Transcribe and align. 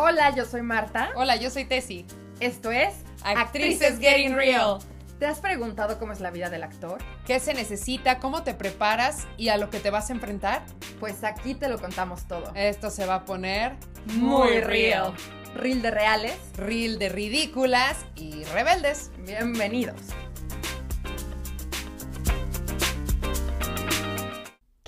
Hola, 0.00 0.32
yo 0.32 0.44
soy 0.44 0.62
Marta. 0.62 1.10
Hola, 1.16 1.34
yo 1.34 1.50
soy 1.50 1.64
Tessie. 1.64 2.06
Esto 2.38 2.70
es 2.70 2.94
Actrices 3.24 3.98
Getting 3.98 4.36
Real. 4.36 4.78
¿Te 5.18 5.26
has 5.26 5.40
preguntado 5.40 5.98
cómo 5.98 6.12
es 6.12 6.20
la 6.20 6.30
vida 6.30 6.48
del 6.50 6.62
actor? 6.62 6.98
¿Qué 7.26 7.40
se 7.40 7.52
necesita? 7.52 8.20
¿Cómo 8.20 8.44
te 8.44 8.54
preparas? 8.54 9.26
¿Y 9.36 9.48
a 9.48 9.56
lo 9.56 9.70
que 9.70 9.80
te 9.80 9.90
vas 9.90 10.10
a 10.10 10.12
enfrentar? 10.12 10.62
Pues 11.00 11.24
aquí 11.24 11.56
te 11.56 11.68
lo 11.68 11.80
contamos 11.80 12.28
todo. 12.28 12.52
Esto 12.54 12.90
se 12.90 13.06
va 13.06 13.16
a 13.16 13.24
poner 13.24 13.74
Muy 14.14 14.60
real. 14.60 15.14
Real 15.56 15.82
de 15.82 15.90
reales. 15.90 16.38
Real 16.56 17.00
de 17.00 17.08
ridículas 17.08 18.06
y 18.14 18.44
rebeldes. 18.44 19.10
Bienvenidos. 19.26 19.96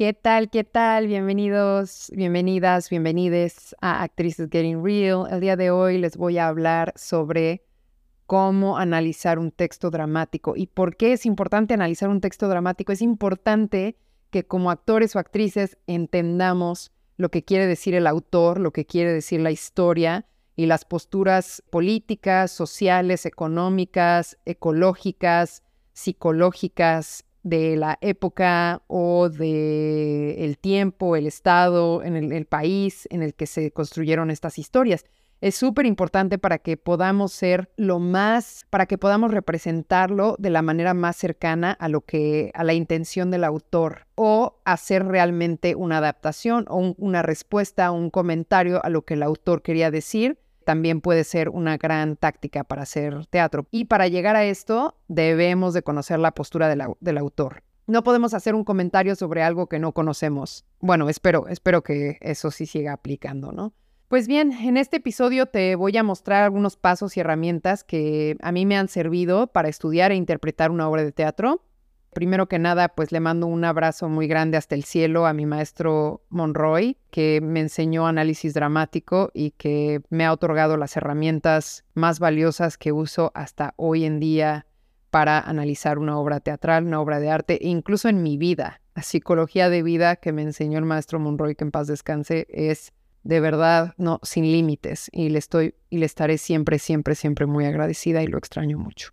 ¿Qué 0.01 0.15
tal? 0.15 0.49
¿Qué 0.49 0.65
tal? 0.65 1.09
Bienvenidos, 1.09 2.11
bienvenidas, 2.17 2.89
bienvenides 2.89 3.77
a 3.83 4.03
Actrices 4.03 4.49
Getting 4.51 4.83
Real. 4.83 5.27
El 5.31 5.41
día 5.41 5.57
de 5.57 5.71
hoy 5.71 5.99
les 5.99 6.17
voy 6.17 6.39
a 6.39 6.49
hablar 6.49 6.95
sobre 6.97 7.67
cómo 8.25 8.79
analizar 8.79 9.39
un 9.39 9.51
texto 9.51 9.91
dramático 9.91 10.55
y 10.57 10.69
por 10.69 10.97
qué 10.97 11.13
es 11.13 11.27
importante 11.27 11.75
analizar 11.75 12.09
un 12.09 12.23
texto 12.23 12.49
dramático. 12.49 12.93
Es 12.93 13.03
importante 13.03 13.99
que 14.31 14.47
como 14.47 14.71
actores 14.71 15.15
o 15.15 15.19
actrices 15.19 15.77
entendamos 15.87 16.93
lo 17.19 17.29
que 17.29 17.45
quiere 17.45 17.67
decir 17.67 17.95
el 17.95 18.07
autor, 18.07 18.59
lo 18.59 18.73
que 18.73 18.87
quiere 18.87 19.13
decir 19.13 19.43
la 19.43 19.51
historia 19.51 20.25
y 20.57 20.65
las 20.65 20.87
posturas 20.87 21.63
políticas, 21.69 22.51
sociales, 22.51 23.27
económicas, 23.27 24.39
ecológicas, 24.47 25.63
psicológicas, 25.93 27.27
de 27.43 27.77
la 27.77 27.99
época 28.01 28.83
o 28.87 29.29
de 29.29 30.45
el 30.45 30.59
tiempo, 30.59 31.17
el 31.17 31.27
estado, 31.27 32.03
en 32.03 32.17
el, 32.33 32.47
país 32.47 33.07
en 33.11 33.23
el 33.23 33.35
que 33.35 33.47
se 33.47 33.71
construyeron 33.71 34.31
estas 34.31 34.59
historias. 34.59 35.05
Es 35.41 35.55
súper 35.55 35.87
importante 35.87 36.37
para 36.37 36.59
que 36.59 36.77
podamos 36.77 37.33
ser 37.33 37.71
lo 37.77 37.99
más, 37.99 38.67
para 38.69 38.85
que 38.85 38.99
podamos 38.99 39.31
representarlo 39.31 40.37
de 40.39 40.51
la 40.51 40.61
manera 40.61 40.93
más 40.93 41.17
cercana 41.17 41.73
a 41.73 41.89
lo 41.89 42.03
que, 42.03 42.51
a 42.53 42.63
la 42.63 42.75
intención 42.75 43.31
del 43.31 43.45
autor 43.45 44.07
o 44.17 44.61
hacer 44.67 45.07
realmente 45.07 45.75
una 45.75 45.97
adaptación 45.97 46.67
o 46.69 46.77
un- 46.77 46.95
una 46.99 47.23
respuesta, 47.23 47.91
un 47.91 48.11
comentario 48.11 48.85
a 48.85 48.91
lo 48.91 49.03
que 49.07 49.15
el 49.15 49.23
autor 49.23 49.63
quería 49.63 49.91
decir 49.91 50.39
también 50.65 51.01
puede 51.01 51.25
ser 51.25 51.49
una 51.49 51.77
gran 51.77 52.17
táctica 52.17 52.65
para 52.65 52.83
hacer 52.83 53.27
teatro. 53.27 53.67
Y 53.71 53.87
para 53.87 54.09
llegar 54.09 54.37
a 54.37 54.45
esto, 54.45 54.97
debemos 55.09 55.75
de 55.75 55.83
conocer 55.83 56.19
la 56.19 56.33
postura 56.33 56.69
del, 56.69 56.81
au- 56.81 56.97
del 57.01 57.19
autor. 57.19 57.63
No 57.87 58.05
podemos 58.05 58.35
hacer 58.35 58.55
un 58.55 58.65
comentario 58.65 59.17
sobre 59.17 59.43
algo 59.43 59.67
que 59.69 59.79
no 59.79 59.93
conocemos. 59.93 60.65
Bueno, 60.81 61.09
espero, 61.09 61.49
espero 61.49 61.83
que 61.83 62.19
eso 62.21 62.51
sí 62.51 62.67
siga 62.67 62.93
aplicando, 62.93 63.51
¿no? 63.53 63.73
Pues 64.09 64.27
bien, 64.27 64.53
en 64.53 64.77
este 64.77 64.97
episodio 64.97 65.47
te 65.47 65.77
voy 65.77 65.97
a 65.97 66.03
mostrar 66.03 66.43
algunos 66.43 66.77
pasos 66.77 67.17
y 67.17 67.21
herramientas 67.21 67.85
que 67.85 68.37
a 68.43 68.51
mí 68.51 68.67
me 68.67 68.77
han 68.77 68.89
servido 68.89 69.47
para 69.49 69.69
estudiar 69.69 70.11
e 70.11 70.17
interpretar 70.17 70.71
una 70.71 70.89
obra 70.89 71.05
de 71.05 71.13
teatro. 71.13 71.63
Primero 72.13 72.49
que 72.49 72.59
nada, 72.59 72.89
pues 72.89 73.13
le 73.13 73.21
mando 73.21 73.47
un 73.47 73.65
abrazo 73.65 74.09
muy 74.09 74.27
grande 74.27 74.57
hasta 74.57 74.75
el 74.75 74.85
cielo 74.85 75.27
a 75.27 75.33
mi 75.33 75.47
maestro 75.47 76.23
Monroy, 76.29 76.97
que 77.11 77.41
me 77.41 77.61
enseñó 77.61 78.07
análisis 78.07 78.53
dramático 78.53 79.31
y 79.33 79.53
que 79.53 80.03
me 80.11 80.25
ha 80.25 80.33
otorgado 80.33 80.77
las 80.77 80.97
herramientas 80.97 81.85
más 81.95 82.19
valiosas 82.19 82.77
que 82.79 82.91
uso 82.91 83.31
hasta 83.35 83.75
hoy 83.77 84.05
en 84.05 84.19
día 84.19 84.67
para 85.11 85.39
analizar 85.41 85.99
una 85.99 86.19
obra 86.19 86.41
teatral, 86.41 86.85
una 86.85 87.01
obra 87.01 87.21
de 87.21 87.31
arte, 87.31 87.65
e 87.65 87.69
incluso 87.69 88.09
en 88.09 88.23
mi 88.23 88.37
vida. 88.37 88.81
La 88.97 89.03
psicología 89.03 89.69
de 89.69 89.83
vida 89.83 90.17
que 90.17 90.33
me 90.33 90.43
enseñó 90.43 90.79
el 90.79 90.85
maestro 90.85 91.21
Monroy, 91.21 91.55
que 91.55 91.65
en 91.65 91.71
paz 91.71 91.87
descanse, 91.87 92.47
es 92.51 92.93
de 93.23 93.41
verdad, 93.41 93.95
no, 93.99 94.19
sin 94.23 94.45
límites. 94.45 95.11
Y 95.13 95.29
le 95.29 95.39
estoy 95.39 95.75
y 95.91 95.99
le 95.99 96.07
estaré 96.07 96.39
siempre, 96.39 96.79
siempre, 96.79 97.15
siempre 97.15 97.47
muy 97.47 97.67
agradecida 97.67 98.23
y 98.23 98.27
lo 98.27 98.39
extraño 98.39 98.79
mucho. 98.79 99.13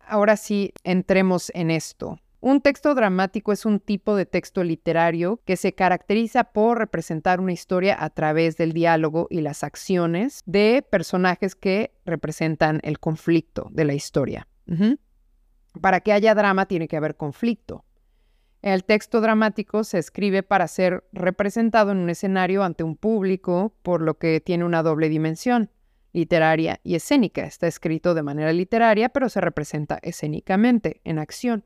Ahora 0.00 0.36
sí, 0.36 0.72
entremos 0.84 1.50
en 1.54 1.70
esto. 1.70 2.20
Un 2.40 2.60
texto 2.60 2.94
dramático 2.94 3.52
es 3.52 3.64
un 3.64 3.80
tipo 3.80 4.14
de 4.14 4.26
texto 4.26 4.62
literario 4.62 5.40
que 5.44 5.56
se 5.56 5.74
caracteriza 5.74 6.44
por 6.44 6.78
representar 6.78 7.40
una 7.40 7.52
historia 7.52 7.96
a 7.98 8.10
través 8.10 8.56
del 8.56 8.72
diálogo 8.72 9.26
y 9.30 9.40
las 9.40 9.64
acciones 9.64 10.42
de 10.44 10.86
personajes 10.88 11.54
que 11.54 11.94
representan 12.04 12.80
el 12.82 13.00
conflicto 13.00 13.68
de 13.72 13.84
la 13.84 13.94
historia. 13.94 14.46
Para 15.80 16.00
que 16.00 16.12
haya 16.12 16.34
drama 16.34 16.66
tiene 16.66 16.88
que 16.88 16.96
haber 16.96 17.16
conflicto. 17.16 17.84
El 18.62 18.84
texto 18.84 19.20
dramático 19.20 19.84
se 19.84 19.98
escribe 19.98 20.42
para 20.42 20.66
ser 20.68 21.04
representado 21.12 21.92
en 21.92 21.98
un 21.98 22.10
escenario 22.10 22.64
ante 22.64 22.84
un 22.84 22.96
público, 22.96 23.74
por 23.82 24.02
lo 24.02 24.18
que 24.18 24.40
tiene 24.40 24.64
una 24.64 24.82
doble 24.82 25.08
dimensión, 25.08 25.70
literaria 26.12 26.80
y 26.82 26.96
escénica. 26.96 27.44
Está 27.44 27.66
escrito 27.66 28.14
de 28.14 28.22
manera 28.22 28.52
literaria, 28.52 29.08
pero 29.08 29.28
se 29.28 29.40
representa 29.40 29.98
escénicamente, 30.02 31.00
en 31.04 31.18
acción. 31.18 31.64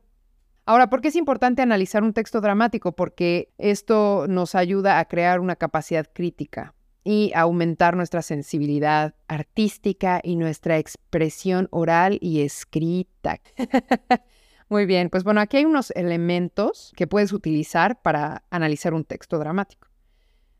Ahora, 0.65 0.89
¿por 0.89 1.01
qué 1.01 1.07
es 1.07 1.15
importante 1.15 1.61
analizar 1.61 2.03
un 2.03 2.13
texto 2.13 2.39
dramático? 2.39 2.91
Porque 2.91 3.49
esto 3.57 4.25
nos 4.27 4.55
ayuda 4.55 4.99
a 4.99 5.05
crear 5.05 5.39
una 5.39 5.55
capacidad 5.55 6.07
crítica 6.13 6.75
y 7.03 7.31
aumentar 7.35 7.95
nuestra 7.95 8.21
sensibilidad 8.21 9.15
artística 9.27 10.21
y 10.23 10.35
nuestra 10.35 10.77
expresión 10.77 11.67
oral 11.71 12.19
y 12.21 12.41
escrita. 12.41 13.39
Muy 14.69 14.85
bien, 14.85 15.09
pues 15.09 15.23
bueno, 15.23 15.41
aquí 15.41 15.57
hay 15.57 15.65
unos 15.65 15.91
elementos 15.91 16.93
que 16.95 17.07
puedes 17.07 17.33
utilizar 17.33 18.01
para 18.01 18.43
analizar 18.51 18.93
un 18.93 19.03
texto 19.03 19.39
dramático. 19.39 19.89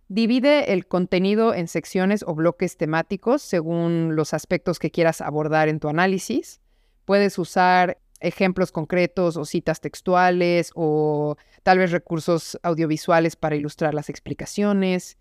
Divide 0.09 0.73
el 0.73 0.87
contenido 0.87 1.53
en 1.53 1.69
secciones 1.69 2.25
o 2.27 2.35
bloques 2.35 2.75
temáticos 2.75 3.41
según 3.41 4.15
los 4.15 4.33
aspectos 4.33 4.79
que 4.79 4.91
quieras 4.91 5.21
abordar 5.21 5.69
en 5.69 5.79
tu 5.79 5.87
análisis. 5.87 6.59
Puedes 7.05 7.39
usar 7.39 7.99
ejemplos 8.21 8.71
concretos 8.71 9.37
o 9.37 9.45
citas 9.45 9.81
textuales 9.81 10.71
o 10.75 11.35
tal 11.63 11.79
vez 11.79 11.91
recursos 11.91 12.57
audiovisuales 12.63 13.35
para 13.35 13.55
ilustrar 13.55 13.93
las 13.93 14.09
explicaciones. 14.09 15.17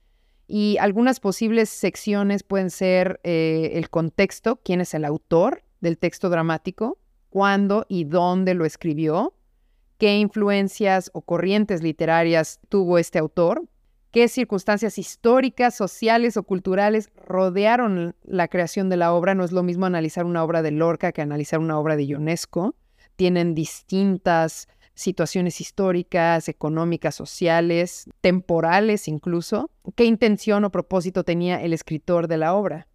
Y 0.47 0.79
algunas 0.79 1.21
posibles 1.21 1.69
secciones 1.71 2.43
pueden 2.43 2.71
ser 2.71 3.21
eh, 3.23 3.73
el 3.75 3.89
contexto, 3.89 4.61
quién 4.65 4.81
es 4.81 4.95
el 4.95 5.05
autor 5.05 5.63
del 5.81 5.97
texto 5.97 6.29
dramático, 6.29 6.99
cuándo 7.31 7.87
y 7.89 8.05
dónde 8.05 8.55
lo 8.55 8.65
escribió, 8.65 9.35
qué 9.99 10.19
influencias 10.19 11.11
o 11.15 11.23
corrientes 11.23 11.83
literarias 11.83 12.59
tuvo 12.69 12.99
este 12.99 13.19
autor, 13.19 13.63
qué 14.11 14.29
circunstancias 14.29 14.99
históricas, 14.99 15.75
sociales 15.75 16.37
o 16.37 16.43
culturales 16.43 17.11
rodearon 17.17 18.17
la 18.25 18.49
creación 18.49 18.89
de 18.89 18.97
la 18.97 19.13
obra. 19.13 19.35
No 19.35 19.45
es 19.45 19.53
lo 19.53 19.63
mismo 19.63 19.87
analizar 19.87 20.25
una 20.25 20.43
obra 20.43 20.63
de 20.63 20.73
Lorca 20.73 21.13
que 21.13 21.23
analizar 21.23 21.61
una 21.61 21.79
obra 21.79 21.97
de 21.97 22.07
Ionesco. 22.07 22.75
Tienen 23.21 23.55
distintas 23.55 24.67
situaciones 24.95 25.61
históricas, 25.61 26.49
económicas, 26.49 27.15
sociales, 27.15 28.09
temporales 28.23 29.09
incluso. 29.09 29.71
¿Qué 29.95 30.07
intención 30.07 30.65
o 30.65 30.71
propósito 30.71 31.23
tenía 31.23 31.61
el 31.61 31.75
escritor 31.75 32.29
de 32.29 32.39
la 32.39 32.55
obra? 32.55 32.89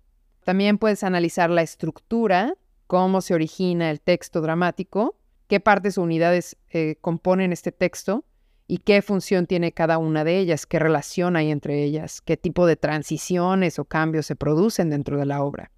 También 0.43 0.79
puedes 0.79 1.03
analizar 1.03 1.51
la 1.51 1.61
estructura, 1.61 2.55
cómo 2.87 3.21
se 3.21 3.35
origina 3.35 3.91
el 3.91 4.01
texto 4.01 4.41
dramático, 4.41 5.15
qué 5.45 5.59
partes 5.59 5.99
o 5.99 6.01
unidades 6.01 6.57
eh, 6.71 6.95
componen 7.01 7.53
este 7.53 7.71
texto 7.71 8.25
y 8.65 8.79
qué 8.79 9.03
función 9.03 9.45
tiene 9.45 9.73
cada 9.73 9.99
una 9.99 10.23
de 10.23 10.39
ellas, 10.39 10.65
qué 10.65 10.79
relación 10.79 11.35
hay 11.35 11.51
entre 11.51 11.83
ellas, 11.83 12.21
qué 12.21 12.35
tipo 12.35 12.65
de 12.65 12.77
transiciones 12.77 13.77
o 13.77 13.85
cambios 13.85 14.25
se 14.25 14.35
producen 14.35 14.89
dentro 14.89 15.19
de 15.19 15.27
la 15.27 15.43
obra. 15.43 15.69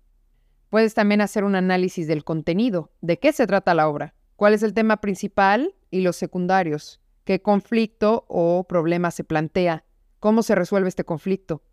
Puedes 0.69 0.93
también 0.93 1.19
hacer 1.19 1.43
un 1.43 1.55
análisis 1.55 2.07
del 2.07 2.23
contenido, 2.23 2.93
de 3.01 3.19
qué 3.19 3.33
se 3.33 3.45
trata 3.45 3.73
la 3.73 3.89
obra, 3.89 4.13
cuál 4.37 4.53
es 4.53 4.63
el 4.63 4.73
tema 4.73 4.97
principal 4.97 5.75
y 5.91 6.01
los 6.01 6.15
secundarios, 6.15 7.01
qué 7.25 7.41
conflicto 7.41 8.23
o 8.29 8.63
problema 8.63 9.11
se 9.11 9.25
plantea, 9.25 9.83
cómo 10.21 10.43
se 10.43 10.55
resuelve 10.55 10.87
este 10.87 11.03
conflicto, 11.03 11.63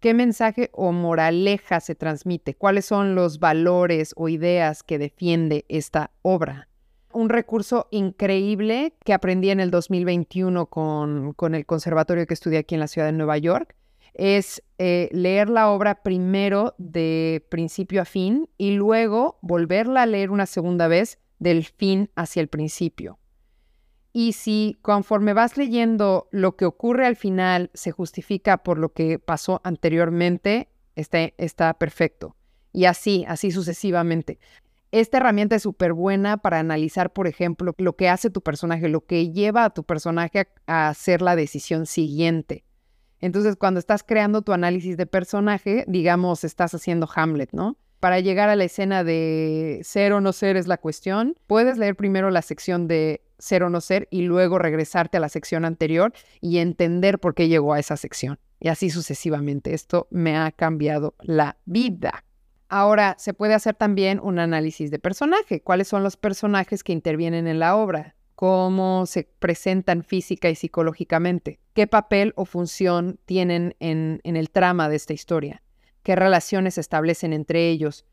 qué 0.00 0.12
mensaje 0.12 0.68
o 0.72 0.92
moraleja 0.92 1.80
se 1.80 1.94
transmite, 1.94 2.54
cuáles 2.54 2.84
son 2.84 3.14
los 3.14 3.38
valores 3.38 4.12
o 4.16 4.28
ideas 4.28 4.82
que 4.82 4.98
defiende 4.98 5.64
esta 5.68 6.10
obra. 6.20 6.68
Un 7.12 7.30
recurso 7.30 7.88
increíble 7.90 8.94
que 9.04 9.14
aprendí 9.14 9.50
en 9.50 9.60
el 9.60 9.70
2021 9.70 10.66
con, 10.66 11.32
con 11.32 11.54
el 11.54 11.64
conservatorio 11.64 12.26
que 12.26 12.34
estudié 12.34 12.58
aquí 12.58 12.74
en 12.74 12.80
la 12.80 12.88
ciudad 12.88 13.06
de 13.06 13.12
Nueva 13.12 13.38
York 13.38 13.74
es 14.14 14.62
eh, 14.78 15.08
leer 15.12 15.48
la 15.48 15.70
obra 15.70 16.02
primero 16.02 16.74
de 16.78 17.46
principio 17.50 18.02
a 18.02 18.04
fin 18.04 18.48
y 18.58 18.72
luego 18.72 19.38
volverla 19.40 20.02
a 20.02 20.06
leer 20.06 20.30
una 20.30 20.46
segunda 20.46 20.88
vez 20.88 21.18
del 21.38 21.64
fin 21.64 22.10
hacia 22.16 22.40
el 22.40 22.48
principio. 22.48 23.18
Y 24.12 24.32
si 24.32 24.78
conforme 24.82 25.32
vas 25.32 25.56
leyendo 25.56 26.28
lo 26.30 26.56
que 26.56 26.64
ocurre 26.64 27.06
al 27.06 27.16
final 27.16 27.70
se 27.74 27.92
justifica 27.92 28.58
por 28.58 28.78
lo 28.78 28.92
que 28.92 29.18
pasó 29.18 29.60
anteriormente, 29.64 30.68
está, 30.96 31.18
está 31.36 31.74
perfecto. 31.74 32.34
Y 32.72 32.86
así, 32.86 33.24
así 33.28 33.50
sucesivamente. 33.50 34.38
Esta 34.90 35.18
herramienta 35.18 35.56
es 35.56 35.62
súper 35.62 35.92
buena 35.92 36.38
para 36.38 36.58
analizar, 36.58 37.12
por 37.12 37.26
ejemplo, 37.26 37.74
lo 37.76 37.96
que 37.96 38.08
hace 38.08 38.30
tu 38.30 38.40
personaje, 38.40 38.88
lo 38.88 39.04
que 39.04 39.30
lleva 39.30 39.64
a 39.64 39.70
tu 39.70 39.84
personaje 39.84 40.40
a, 40.66 40.86
a 40.86 40.88
hacer 40.88 41.20
la 41.20 41.36
decisión 41.36 41.84
siguiente. 41.84 42.64
Entonces, 43.20 43.56
cuando 43.56 43.80
estás 43.80 44.02
creando 44.02 44.42
tu 44.42 44.52
análisis 44.52 44.96
de 44.96 45.06
personaje, 45.06 45.84
digamos, 45.88 46.44
estás 46.44 46.74
haciendo 46.74 47.08
Hamlet, 47.14 47.50
¿no? 47.52 47.76
Para 48.00 48.20
llegar 48.20 48.48
a 48.48 48.56
la 48.56 48.64
escena 48.64 49.02
de 49.02 49.80
ser 49.82 50.12
o 50.12 50.20
no 50.20 50.32
ser 50.32 50.56
es 50.56 50.68
la 50.68 50.76
cuestión, 50.76 51.36
puedes 51.48 51.78
leer 51.78 51.96
primero 51.96 52.30
la 52.30 52.42
sección 52.42 52.86
de 52.86 53.22
ser 53.38 53.64
o 53.64 53.70
no 53.70 53.80
ser 53.80 54.06
y 54.10 54.22
luego 54.22 54.58
regresarte 54.58 55.16
a 55.16 55.20
la 55.20 55.28
sección 55.28 55.64
anterior 55.64 56.12
y 56.40 56.58
entender 56.58 57.18
por 57.18 57.34
qué 57.34 57.48
llegó 57.48 57.72
a 57.72 57.80
esa 57.80 57.96
sección. 57.96 58.38
Y 58.60 58.68
así 58.68 58.90
sucesivamente. 58.90 59.74
Esto 59.74 60.06
me 60.10 60.36
ha 60.36 60.52
cambiado 60.52 61.14
la 61.20 61.58
vida. 61.64 62.24
Ahora, 62.68 63.16
se 63.18 63.34
puede 63.34 63.54
hacer 63.54 63.74
también 63.74 64.20
un 64.22 64.38
análisis 64.38 64.90
de 64.90 64.98
personaje. 64.98 65.62
¿Cuáles 65.62 65.88
son 65.88 66.02
los 66.02 66.16
personajes 66.16 66.84
que 66.84 66.92
intervienen 66.92 67.46
en 67.46 67.58
la 67.58 67.76
obra? 67.76 68.14
¿Cómo 68.34 69.06
se 69.06 69.28
presentan 69.38 70.04
física 70.04 70.50
y 70.50 70.54
psicológicamente? 70.54 71.58
¿Qué 71.72 71.86
papel 71.86 72.32
o 72.36 72.44
función 72.44 73.18
tienen 73.24 73.74
en, 73.80 74.20
en 74.22 74.36
el 74.36 74.50
trama 74.50 74.88
de 74.88 74.96
esta 74.96 75.12
historia? 75.12 75.62
¿Qué 76.08 76.16
relaciones 76.16 76.72
se 76.72 76.80
establecen 76.80 77.34
entre 77.34 77.68
ellos? 77.68 78.06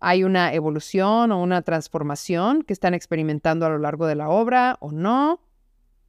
¿Hay 0.00 0.24
una 0.24 0.54
evolución 0.54 1.30
o 1.30 1.42
una 1.42 1.60
transformación 1.60 2.62
que 2.62 2.72
están 2.72 2.94
experimentando 2.94 3.66
a 3.66 3.68
lo 3.68 3.76
largo 3.78 4.06
de 4.06 4.14
la 4.14 4.30
obra 4.30 4.78
o 4.80 4.92
no? 4.92 5.42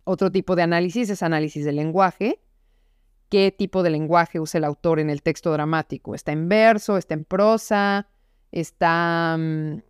Otro 0.05 0.31
tipo 0.31 0.55
de 0.55 0.61
análisis 0.61 1.09
es 1.09 1.21
análisis 1.21 1.65
del 1.65 1.75
lenguaje 1.75 2.39
qué 3.27 3.51
tipo 3.51 3.83
de 3.83 3.89
lenguaje 3.89 4.39
usa 4.39 4.59
el 4.59 4.63
autor 4.63 5.01
en 5.01 5.09
el 5.09 5.21
texto 5.21 5.51
dramático. 5.51 6.15
¿Está 6.15 6.31
en 6.31 6.47
verso? 6.47 6.95
¿Está 6.97 7.15
en 7.15 7.25
prosa? 7.25 8.07
¿Está, 8.53 9.35
mm, 9.37 9.81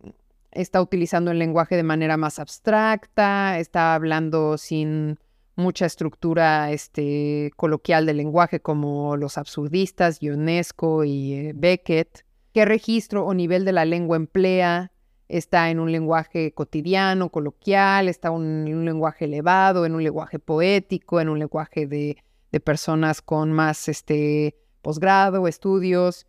está 0.50 0.82
utilizando 0.82 1.30
el 1.30 1.38
lenguaje 1.38 1.76
de 1.76 1.84
manera 1.84 2.16
más 2.16 2.40
abstracta? 2.40 3.60
¿Está 3.60 3.94
hablando 3.94 4.58
sin 4.58 5.20
mucha 5.56 5.86
estructura 5.86 6.70
este, 6.70 7.50
coloquial 7.56 8.06
del 8.06 8.18
lenguaje 8.18 8.60
como 8.60 9.16
los 9.16 9.38
absurdistas, 9.38 10.22
Ionesco 10.22 11.04
y 11.04 11.32
eh, 11.34 11.52
Beckett? 11.54 12.24
¿Qué 12.52 12.64
registro 12.64 13.26
o 13.26 13.34
nivel 13.34 13.64
de 13.64 13.72
la 13.72 13.84
lengua 13.84 14.16
emplea? 14.16 14.92
está 15.28 15.70
en 15.70 15.80
un 15.80 15.90
lenguaje 15.90 16.52
cotidiano, 16.52 17.30
coloquial, 17.30 18.08
está 18.08 18.28
en 18.28 18.34
un 18.34 18.84
lenguaje 18.84 19.24
elevado, 19.24 19.84
en 19.84 19.96
un 19.96 20.04
lenguaje 20.04 20.38
poético, 20.38 21.20
en 21.20 21.28
un 21.28 21.40
lenguaje 21.40 21.88
de 21.88 22.16
personas 22.60 23.20
con 23.20 23.52
más 23.52 23.88
este, 23.88 24.54
posgrado, 24.82 25.48
estudios. 25.48 26.26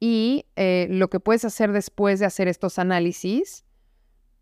Y 0.00 0.46
eh, 0.56 0.86
lo 0.90 1.08
que 1.10 1.20
puedes 1.20 1.44
hacer 1.44 1.72
después 1.72 2.18
de 2.18 2.26
hacer 2.26 2.48
estos 2.48 2.78
análisis 2.78 3.64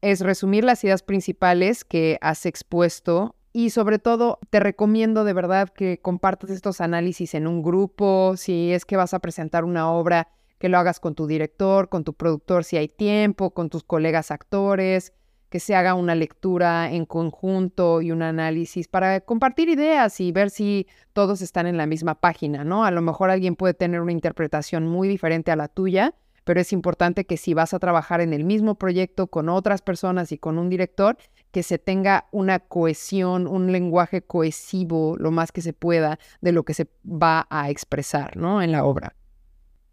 es 0.01 0.21
resumir 0.21 0.65
las 0.65 0.83
ideas 0.85 1.03
principales 1.03 1.85
que 1.85 2.19
has 2.21 2.47
expuesto 2.47 3.35
y 3.53 3.71
sobre 3.71 3.99
todo 3.99 4.39
te 4.51 4.61
recomiendo 4.61 5.25
de 5.25 5.33
verdad 5.33 5.69
que 5.69 5.99
compartas 6.01 6.51
estos 6.51 6.81
análisis 6.81 7.35
en 7.35 7.47
un 7.47 7.63
grupo, 7.63 8.35
si 8.37 8.73
es 8.73 8.85
que 8.85 8.97
vas 8.97 9.15
a 9.15 9.19
presentar 9.19 9.65
una 9.65 9.91
obra, 9.91 10.29
que 10.59 10.69
lo 10.69 10.79
hagas 10.79 11.01
con 11.01 11.15
tu 11.15 11.27
director, 11.27 11.89
con 11.89 12.05
tu 12.05 12.15
productor 12.15 12.65
si 12.65 12.77
hay 12.77 12.89
tiempo, 12.89 13.51
con 13.51 13.69
tus 13.69 13.83
colegas 13.83 14.31
actores, 14.31 15.13
que 15.53 15.61
se 15.61 15.75
haga 15.75 15.95
una 15.95 16.15
lectura 16.15 16.91
en 16.91 17.05
conjunto 17.05 18.01
y 18.01 18.11
un 18.11 18.23
análisis 18.23 18.89
para 18.89 19.21
compartir 19.21 19.69
ideas 19.69 20.19
y 20.19 20.33
ver 20.33 20.49
si 20.49 20.87
todos 21.13 21.43
están 21.43 21.67
en 21.67 21.77
la 21.77 21.85
misma 21.85 22.15
página, 22.21 22.65
¿no? 22.65 22.85
A 22.85 22.91
lo 22.91 23.03
mejor 23.03 23.29
alguien 23.29 23.55
puede 23.55 23.75
tener 23.75 24.01
una 24.01 24.13
interpretación 24.13 24.87
muy 24.87 25.09
diferente 25.09 25.51
a 25.51 25.57
la 25.57 25.69
tuya, 25.69 26.15
pero 26.45 26.61
es 26.61 26.73
importante 26.73 27.25
que 27.25 27.37
si 27.37 27.55
vas 27.55 27.75
a 27.75 27.79
trabajar 27.79 28.21
en 28.21 28.33
el 28.33 28.45
mismo 28.45 28.77
proyecto 28.77 29.27
con 29.27 29.49
otras 29.49 29.83
personas 29.83 30.33
y 30.33 30.39
con 30.39 30.59
un 30.59 30.69
director, 30.69 31.17
que 31.51 31.63
se 31.63 31.79
tenga 31.79 32.27
una 32.33 32.61
cohesión, 32.61 33.47
un 33.47 33.73
lenguaje 33.73 34.23
cohesivo 34.23 35.17
lo 35.19 35.31
más 35.31 35.53
que 35.53 35.61
se 35.61 35.73
pueda 35.73 36.19
de 36.41 36.53
lo 36.53 36.65
que 36.65 36.75
se 36.75 36.89
va 37.05 37.47
a 37.51 37.71
expresar, 37.71 38.37
¿no? 38.37 38.63
En 38.63 38.73
la 38.73 38.85
obra. 38.85 39.15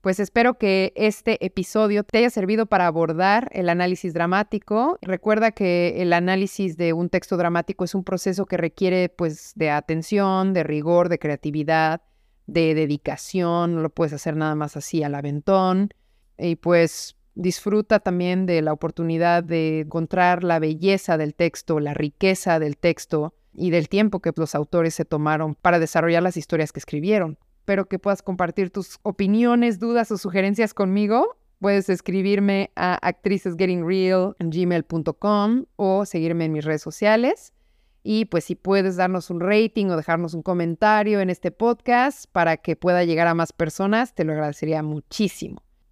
Pues 0.01 0.21
espero 0.21 0.57
que 0.57 0.93
este 0.95 1.45
episodio 1.45 2.05
te 2.05 2.19
haya 2.19 2.29
servido 2.29 2.67
para 2.67 2.87
abordar 2.87 3.49
el 3.51 3.67
análisis 3.67 4.13
dramático. 4.13 4.97
Recuerda 5.01 5.51
que 5.51 6.01
el 6.01 6.13
análisis 6.13 6.77
de 6.77 6.93
un 6.93 7.09
texto 7.09 7.35
dramático 7.35 7.83
es 7.83 7.93
un 7.93 8.05
proceso 8.05 8.45
que 8.45 8.55
requiere 8.55 9.09
pues 9.09 9.51
de 9.55 9.69
atención, 9.69 10.53
de 10.53 10.63
rigor, 10.63 11.09
de 11.09 11.19
creatividad, 11.19 12.01
de 12.47 12.75
dedicación. 12.75 13.75
No 13.75 13.81
lo 13.81 13.89
puedes 13.89 14.13
hacer 14.13 14.37
nada 14.37 14.55
más 14.55 14.77
así 14.77 15.03
al 15.03 15.15
aventón. 15.15 15.89
Y 16.39 16.55
pues 16.55 17.17
disfruta 17.35 17.99
también 17.99 18.45
de 18.45 18.61
la 18.61 18.71
oportunidad 18.73 19.43
de 19.43 19.79
encontrar 19.81 20.43
la 20.43 20.59
belleza 20.59 21.17
del 21.17 21.33
texto, 21.35 21.79
la 21.79 21.93
riqueza 21.93 22.59
del 22.59 22.77
texto 22.77 23.33
y 23.53 23.69
del 23.71 23.89
tiempo 23.89 24.21
que 24.21 24.31
los 24.35 24.55
autores 24.55 24.93
se 24.93 25.05
tomaron 25.05 25.55
para 25.55 25.79
desarrollar 25.79 26.21
las 26.23 26.37
historias 26.37 26.71
que 26.71 26.79
escribieron. 26.79 27.37
Espero 27.59 27.87
que 27.87 27.99
puedas 27.99 28.23
compartir 28.23 28.71
tus 28.71 28.99
opiniones, 29.03 29.79
dudas 29.79 30.11
o 30.11 30.17
sugerencias 30.17 30.73
conmigo. 30.73 31.37
Puedes 31.59 31.89
escribirme 31.89 32.71
a 32.75 32.95
actricesgettingreal.gmail.com 33.07 35.65
o 35.75 36.05
seguirme 36.05 36.45
en 36.45 36.53
mis 36.53 36.65
redes 36.65 36.81
sociales. 36.81 37.53
Y 38.01 38.25
pues 38.25 38.45
si 38.45 38.55
puedes 38.55 38.95
darnos 38.95 39.29
un 39.29 39.41
rating 39.41 39.87
o 39.87 39.97
dejarnos 39.97 40.33
un 40.33 40.41
comentario 40.41 41.19
en 41.19 41.29
este 41.29 41.51
podcast 41.51 42.25
para 42.31 42.55
que 42.57 42.77
pueda 42.77 43.03
llegar 43.03 43.27
a 43.27 43.35
más 43.35 43.53
personas, 43.53 44.15
te 44.15 44.23
lo 44.23 44.31
agradecería 44.31 44.81
muchísimo. 44.81 45.61